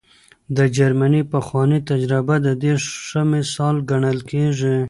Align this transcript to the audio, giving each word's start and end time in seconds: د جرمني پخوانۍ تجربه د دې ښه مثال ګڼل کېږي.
د 0.57 0.59
جرمني 0.77 1.21
پخوانۍ 1.31 1.79
تجربه 1.91 2.35
د 2.45 2.47
دې 2.61 2.73
ښه 3.07 3.21
مثال 3.33 3.75
ګڼل 3.89 4.19
کېږي. 4.31 4.75